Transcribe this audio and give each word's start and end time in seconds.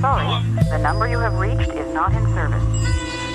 Sorry, 0.00 0.26
the 0.70 0.78
number 0.78 1.08
you 1.08 1.18
have 1.18 1.38
reached 1.38 1.70
is 1.70 1.92
not 1.94 2.12
in 2.12 2.22
service. 2.34 2.62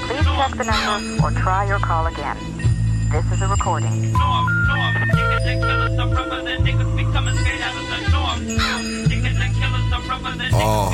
Please 0.07 0.25
check 0.25 0.51
the 0.55 0.63
number 0.63 1.25
or 1.25 1.31
try 1.31 1.65
your 1.67 1.79
call 1.79 2.05
again. 2.07 2.37
This 3.11 3.25
is 3.31 3.41
a 3.41 3.47
recording. 3.47 4.13
Oh. 10.53 10.91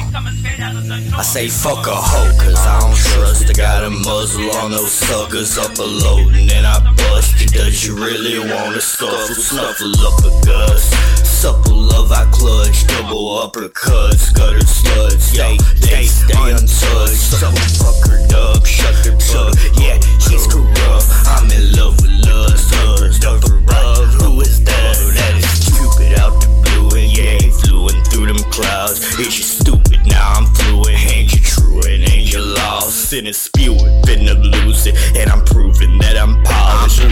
I 1.17 1.21
say 1.23 1.47
fuck 1.47 1.85
a 1.87 1.95
hoe, 1.95 2.31
cause 2.39 2.55
I 2.55 2.79
don't 2.79 2.95
trust. 2.95 3.49
I 3.49 3.53
got 3.53 3.83
a 3.83 3.89
muzzle 3.89 4.49
on 4.57 4.71
those 4.71 4.91
suckers 4.91 5.57
up 5.57 5.77
a 5.77 5.83
load, 5.83 6.33
and 6.33 6.49
then 6.49 6.65
I 6.65 6.79
bust. 6.95 7.53
Does 7.53 7.85
you 7.85 7.95
really 7.95 8.39
wanna 8.39 8.79
scuffle? 8.79 9.35
Snuffle 9.35 9.93
up 10.07 10.19
a 10.23 10.45
gust. 10.45 10.93
Supple 11.25 11.75
love, 11.75 12.11
I 12.11 12.25
clutch. 12.31 12.87
Uppercuts, 13.27 14.33
gutter 14.33 14.59
sluts, 14.59 15.35
yeah, 15.35 15.57
they 15.81 16.05
stay 16.05 16.51
untouched. 16.51 17.35
So 17.35 17.51
fuckered 17.51 18.31
up, 18.33 18.65
shut 18.65 18.95
their 19.03 19.17
plug. 19.17 19.53
Yeah, 19.75 19.99
she's 20.17 20.47
corrupt. 20.47 21.05
I'm 21.27 21.51
in 21.51 21.75
love 21.75 21.99
with 22.01 22.11
lust, 22.25 22.73
hers, 22.73 23.21
love, 23.23 23.43
love. 23.43 24.13
Who 24.21 24.39
is 24.39 24.63
that? 24.63 24.95
That 25.13 25.35
is 25.35 25.49
stupid 25.59 26.17
out 26.19 26.39
the 26.39 26.47
blue, 26.63 26.99
and 26.99 27.11
yeah, 27.17 27.43
ain't 27.43 27.53
flew 27.53 27.89
through 28.09 28.27
them 28.27 28.43
clouds. 28.49 29.01
Is 29.19 29.33
she 29.33 29.43
stupid? 29.43 29.99
Now 30.07 30.33
I'm 30.33 30.45
fluent. 30.55 30.97
Ain't 31.11 31.33
you 31.33 31.41
true 31.41 31.81
and 31.83 32.09
ain't 32.09 32.31
you 32.33 32.41
lost? 32.41 33.11
And 33.13 33.27
it's 33.27 33.37
spewing, 33.37 33.77
finna 34.03 34.39
lose 34.41 34.87
it, 34.87 34.95
and 35.17 35.29
I'm 35.29 35.43
proving 35.43 35.97
that 35.99 36.17
I'm 36.17 36.41
polished. 36.43 37.03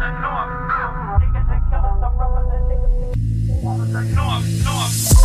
north. 0.00 0.08
I'm 0.08 0.22
north. 3.82 4.14
North, 4.14 4.64
north. 4.64 5.19